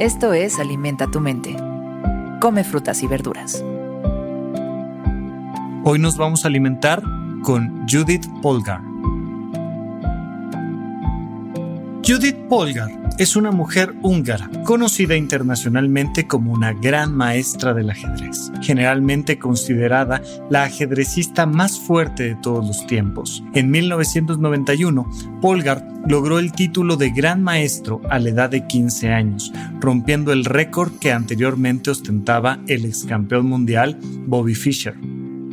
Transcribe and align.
Esto 0.00 0.32
es 0.32 0.58
Alimenta 0.58 1.06
tu 1.06 1.20
mente. 1.20 1.56
Come 2.40 2.64
frutas 2.64 3.00
y 3.04 3.06
verduras. 3.06 3.64
Hoy 5.84 6.00
nos 6.00 6.16
vamos 6.16 6.44
a 6.44 6.48
alimentar 6.48 7.00
con 7.44 7.86
Judith 7.88 8.26
Polgar. 8.42 8.93
Judith 12.06 12.36
Polgar 12.50 12.90
es 13.16 13.34
una 13.34 13.50
mujer 13.50 13.94
húngara, 14.02 14.50
conocida 14.64 15.16
internacionalmente 15.16 16.26
como 16.26 16.52
una 16.52 16.74
gran 16.74 17.16
maestra 17.16 17.72
del 17.72 17.88
ajedrez, 17.88 18.52
generalmente 18.60 19.38
considerada 19.38 20.20
la 20.50 20.64
ajedrecista 20.64 21.46
más 21.46 21.80
fuerte 21.80 22.24
de 22.24 22.34
todos 22.34 22.66
los 22.66 22.86
tiempos. 22.86 23.42
En 23.54 23.70
1991, 23.70 25.10
Polgar 25.40 25.88
logró 26.06 26.38
el 26.38 26.52
título 26.52 26.96
de 26.96 27.08
gran 27.08 27.42
maestro 27.42 28.02
a 28.10 28.18
la 28.18 28.28
edad 28.28 28.50
de 28.50 28.66
15 28.66 29.08
años, 29.08 29.50
rompiendo 29.80 30.34
el 30.34 30.44
récord 30.44 30.92
que 30.98 31.10
anteriormente 31.10 31.90
ostentaba 31.90 32.58
el 32.66 32.84
ex 32.84 33.06
campeón 33.06 33.46
mundial 33.46 33.98
Bobby 34.26 34.54
Fischer. 34.54 34.94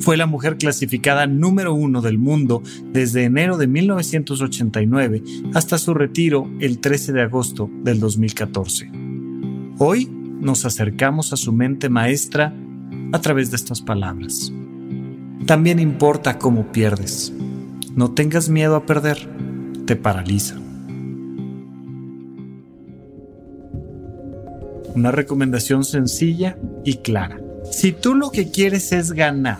Fue 0.00 0.16
la 0.16 0.26
mujer 0.26 0.56
clasificada 0.58 1.26
número 1.26 1.74
uno 1.74 2.00
del 2.00 2.18
mundo 2.18 2.62
desde 2.92 3.24
enero 3.24 3.56
de 3.56 3.66
1989 3.66 5.22
hasta 5.54 5.78
su 5.78 5.94
retiro 5.94 6.50
el 6.60 6.78
13 6.78 7.12
de 7.12 7.22
agosto 7.22 7.70
del 7.82 7.98
2014. 8.00 8.90
Hoy 9.78 10.08
nos 10.40 10.64
acercamos 10.64 11.32
a 11.32 11.36
su 11.36 11.52
mente 11.52 11.88
maestra 11.88 12.54
a 13.12 13.20
través 13.20 13.50
de 13.50 13.56
estas 13.56 13.82
palabras. 13.82 14.52
También 15.46 15.78
importa 15.78 16.38
cómo 16.38 16.70
pierdes. 16.72 17.32
No 17.94 18.12
tengas 18.12 18.48
miedo 18.48 18.76
a 18.76 18.86
perder, 18.86 19.18
te 19.86 19.96
paraliza. 19.96 20.56
Una 24.94 25.10
recomendación 25.10 25.84
sencilla 25.84 26.58
y 26.84 26.98
clara. 26.98 27.40
Si 27.70 27.92
tú 27.92 28.14
lo 28.14 28.30
que 28.30 28.50
quieres 28.50 28.92
es 28.92 29.12
ganar, 29.12 29.58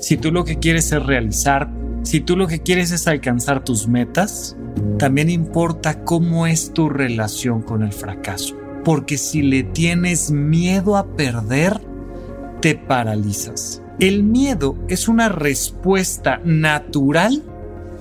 si 0.00 0.16
tú 0.16 0.32
lo 0.32 0.44
que 0.44 0.58
quieres 0.58 0.92
es 0.92 1.02
realizar, 1.02 1.70
si 2.02 2.20
tú 2.20 2.36
lo 2.36 2.46
que 2.46 2.60
quieres 2.60 2.90
es 2.90 3.06
alcanzar 3.06 3.64
tus 3.64 3.88
metas, 3.88 4.56
también 4.98 5.30
importa 5.30 6.04
cómo 6.04 6.46
es 6.46 6.72
tu 6.72 6.88
relación 6.88 7.62
con 7.62 7.82
el 7.82 7.92
fracaso. 7.92 8.56
Porque 8.84 9.18
si 9.18 9.42
le 9.42 9.62
tienes 9.64 10.30
miedo 10.30 10.96
a 10.96 11.16
perder, 11.16 11.80
te 12.60 12.74
paralizas. 12.74 13.82
El 13.98 14.22
miedo 14.22 14.76
es 14.88 15.08
una 15.08 15.28
respuesta 15.28 16.40
natural 16.44 17.42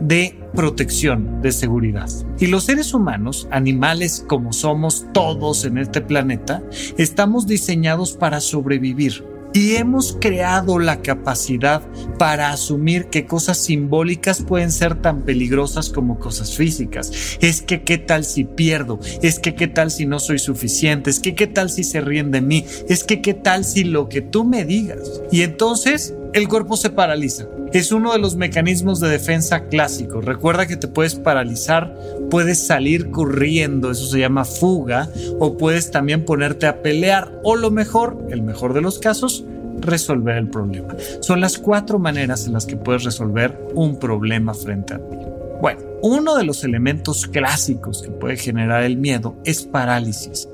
de 0.00 0.38
protección, 0.54 1.42
de 1.42 1.52
seguridad. 1.52 2.08
Y 2.38 2.46
los 2.46 2.64
seres 2.64 2.94
humanos, 2.94 3.48
animales 3.50 4.24
como 4.26 4.52
somos 4.52 5.06
todos 5.12 5.64
en 5.64 5.78
este 5.78 6.00
planeta, 6.00 6.62
estamos 6.96 7.46
diseñados 7.46 8.14
para 8.14 8.40
sobrevivir 8.40 9.24
y 9.52 9.76
hemos 9.76 10.16
creado 10.20 10.78
la 10.78 11.02
capacidad 11.02 11.82
para 12.18 12.50
asumir 12.50 13.06
que 13.06 13.26
cosas 13.26 13.58
simbólicas 13.58 14.42
pueden 14.42 14.72
ser 14.72 15.00
tan 15.00 15.22
peligrosas 15.22 15.90
como 15.90 16.18
cosas 16.18 16.54
físicas. 16.54 17.38
Es 17.40 17.62
que 17.62 17.82
qué 17.82 17.98
tal 17.98 18.24
si 18.24 18.44
pierdo, 18.44 19.00
es 19.22 19.38
que 19.38 19.54
qué 19.54 19.68
tal 19.68 19.90
si 19.90 20.06
no 20.06 20.18
soy 20.18 20.38
suficiente, 20.38 21.10
es 21.10 21.20
que 21.20 21.34
qué 21.34 21.46
tal 21.46 21.70
si 21.70 21.84
se 21.84 22.00
ríen 22.00 22.30
de 22.30 22.40
mí, 22.40 22.64
es 22.88 23.04
que 23.04 23.20
qué 23.20 23.34
tal 23.34 23.64
si 23.64 23.84
lo 23.84 24.08
que 24.08 24.20
tú 24.20 24.44
me 24.44 24.64
digas. 24.64 25.22
Y 25.30 25.42
entonces 25.42 26.14
el 26.32 26.48
cuerpo 26.48 26.76
se 26.76 26.90
paraliza. 26.90 27.46
Es 27.72 27.92
uno 27.92 28.12
de 28.12 28.18
los 28.18 28.36
mecanismos 28.36 29.00
de 29.00 29.08
defensa 29.08 29.66
clásicos. 29.68 30.24
Recuerda 30.24 30.66
que 30.66 30.76
te 30.76 30.88
puedes 30.88 31.14
paralizar, 31.14 31.96
puedes 32.30 32.66
salir 32.66 33.10
corriendo, 33.10 33.90
eso 33.90 34.06
se 34.06 34.18
llama 34.18 34.44
fuga, 34.44 35.08
o 35.38 35.56
puedes 35.56 35.90
también 35.90 36.24
ponerte 36.24 36.66
a 36.66 36.82
pelear, 36.82 37.32
o 37.42 37.56
lo 37.56 37.70
mejor, 37.70 38.26
el 38.30 38.42
mejor 38.42 38.74
de 38.74 38.80
los 38.80 38.98
casos, 38.98 39.44
resolver 39.80 40.36
el 40.36 40.48
problema. 40.48 40.94
Son 41.20 41.40
las 41.40 41.58
cuatro 41.58 41.98
maneras 41.98 42.46
en 42.46 42.52
las 42.52 42.66
que 42.66 42.76
puedes 42.76 43.04
resolver 43.04 43.58
un 43.74 43.98
problema 43.98 44.54
frente 44.54 44.94
a 44.94 44.98
ti. 44.98 45.16
Bueno, 45.60 45.80
uno 46.02 46.36
de 46.36 46.44
los 46.44 46.64
elementos 46.64 47.26
clásicos 47.26 48.02
que 48.02 48.10
puede 48.10 48.36
generar 48.36 48.82
el 48.82 48.96
miedo 48.96 49.36
es 49.44 49.62
parálisis. 49.62 50.48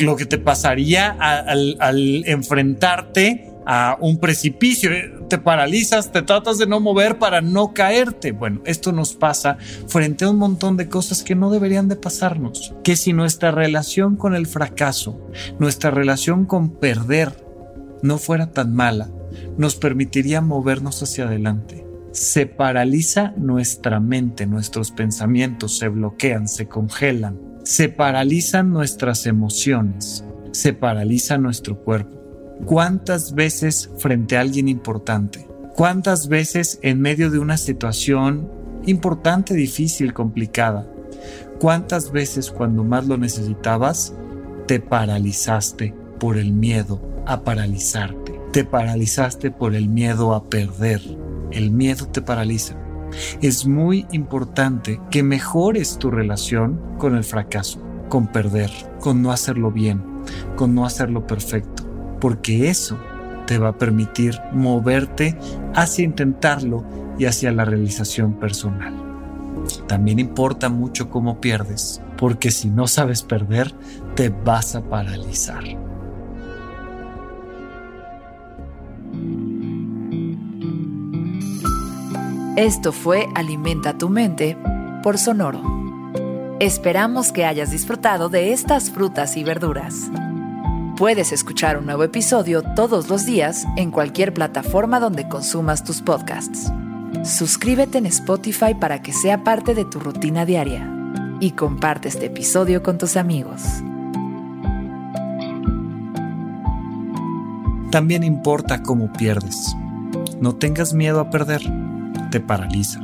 Lo 0.00 0.16
que 0.16 0.26
te 0.26 0.38
pasaría 0.38 1.10
al, 1.10 1.76
al 1.80 2.24
enfrentarte 2.26 3.52
a 3.70 3.98
un 4.00 4.18
precipicio, 4.18 4.90
te 5.28 5.36
paralizas, 5.36 6.10
te 6.10 6.22
tratas 6.22 6.56
de 6.56 6.66
no 6.66 6.80
mover 6.80 7.18
para 7.18 7.42
no 7.42 7.74
caerte. 7.74 8.32
Bueno, 8.32 8.62
esto 8.64 8.92
nos 8.92 9.12
pasa 9.12 9.58
frente 9.86 10.24
a 10.24 10.30
un 10.30 10.38
montón 10.38 10.78
de 10.78 10.88
cosas 10.88 11.22
que 11.22 11.34
no 11.34 11.50
deberían 11.50 11.86
de 11.86 11.96
pasarnos. 11.96 12.74
Que 12.82 12.96
si 12.96 13.12
nuestra 13.12 13.50
relación 13.50 14.16
con 14.16 14.34
el 14.34 14.46
fracaso, 14.46 15.20
nuestra 15.58 15.90
relación 15.90 16.46
con 16.46 16.70
perder 16.70 17.44
no 18.02 18.16
fuera 18.16 18.52
tan 18.52 18.74
mala, 18.74 19.10
nos 19.58 19.76
permitiría 19.76 20.40
movernos 20.40 21.02
hacia 21.02 21.24
adelante. 21.24 21.84
Se 22.12 22.46
paraliza 22.46 23.34
nuestra 23.36 24.00
mente, 24.00 24.46
nuestros 24.46 24.92
pensamientos 24.92 25.76
se 25.76 25.88
bloquean, 25.88 26.48
se 26.48 26.68
congelan, 26.68 27.38
se 27.64 27.90
paralizan 27.90 28.70
nuestras 28.70 29.26
emociones, 29.26 30.24
se 30.52 30.72
paraliza 30.72 31.36
nuestro 31.36 31.84
cuerpo 31.84 32.17
¿Cuántas 32.64 33.34
veces 33.34 33.90
frente 33.98 34.36
a 34.36 34.40
alguien 34.40 34.68
importante? 34.68 35.48
¿Cuántas 35.74 36.28
veces 36.28 36.78
en 36.82 37.00
medio 37.00 37.30
de 37.30 37.38
una 37.38 37.56
situación 37.56 38.50
importante, 38.84 39.54
difícil, 39.54 40.12
complicada? 40.12 40.86
¿Cuántas 41.60 42.10
veces 42.12 42.50
cuando 42.50 42.84
más 42.84 43.06
lo 43.06 43.16
necesitabas 43.16 44.12
te 44.66 44.80
paralizaste 44.80 45.94
por 46.18 46.36
el 46.36 46.52
miedo 46.52 47.00
a 47.26 47.42
paralizarte? 47.42 48.38
Te 48.52 48.64
paralizaste 48.64 49.50
por 49.50 49.74
el 49.74 49.88
miedo 49.88 50.34
a 50.34 50.44
perder. 50.44 51.00
El 51.52 51.70
miedo 51.70 52.06
te 52.08 52.22
paraliza. 52.22 52.76
Es 53.40 53.66
muy 53.66 54.06
importante 54.10 55.00
que 55.10 55.22
mejores 55.22 55.96
tu 55.96 56.10
relación 56.10 56.80
con 56.98 57.16
el 57.16 57.24
fracaso, 57.24 57.80
con 58.08 58.26
perder, 58.26 58.70
con 59.00 59.22
no 59.22 59.30
hacerlo 59.30 59.70
bien, 59.70 60.02
con 60.56 60.74
no 60.74 60.84
hacerlo 60.84 61.26
perfecto 61.26 61.87
porque 62.20 62.68
eso 62.68 62.98
te 63.46 63.58
va 63.58 63.68
a 63.68 63.78
permitir 63.78 64.38
moverte 64.52 65.38
hacia 65.74 66.04
intentarlo 66.04 66.84
y 67.18 67.24
hacia 67.24 67.50
la 67.52 67.64
realización 67.64 68.34
personal. 68.34 68.94
También 69.86 70.18
importa 70.18 70.68
mucho 70.68 71.10
cómo 71.10 71.40
pierdes, 71.40 72.00
porque 72.16 72.50
si 72.50 72.68
no 72.70 72.86
sabes 72.86 73.22
perder, 73.22 73.74
te 74.14 74.28
vas 74.28 74.76
a 74.76 74.82
paralizar. 74.82 75.64
Esto 82.56 82.92
fue 82.92 83.28
Alimenta 83.34 83.96
tu 83.96 84.08
mente 84.08 84.56
por 85.02 85.16
Sonoro. 85.16 85.62
Esperamos 86.60 87.30
que 87.30 87.44
hayas 87.44 87.70
disfrutado 87.70 88.28
de 88.28 88.52
estas 88.52 88.90
frutas 88.90 89.36
y 89.36 89.44
verduras. 89.44 90.10
Puedes 90.98 91.30
escuchar 91.30 91.78
un 91.78 91.86
nuevo 91.86 92.02
episodio 92.02 92.60
todos 92.74 93.08
los 93.08 93.24
días 93.24 93.64
en 93.76 93.92
cualquier 93.92 94.34
plataforma 94.34 94.98
donde 94.98 95.28
consumas 95.28 95.84
tus 95.84 96.02
podcasts. 96.02 96.72
Suscríbete 97.22 97.98
en 97.98 98.06
Spotify 98.06 98.74
para 98.74 99.00
que 99.00 99.12
sea 99.12 99.44
parte 99.44 99.76
de 99.76 99.84
tu 99.84 100.00
rutina 100.00 100.44
diaria 100.44 100.92
y 101.38 101.52
comparte 101.52 102.08
este 102.08 102.26
episodio 102.26 102.82
con 102.82 102.98
tus 102.98 103.16
amigos. 103.16 103.62
También 107.92 108.24
importa 108.24 108.82
cómo 108.82 109.12
pierdes. 109.12 109.76
No 110.40 110.56
tengas 110.56 110.94
miedo 110.94 111.20
a 111.20 111.30
perder, 111.30 111.62
te 112.32 112.40
paraliza. 112.40 113.00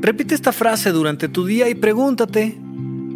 Repite 0.00 0.36
esta 0.36 0.52
frase 0.52 0.92
durante 0.92 1.28
tu 1.28 1.44
día 1.44 1.68
y 1.68 1.74
pregúntate, 1.74 2.69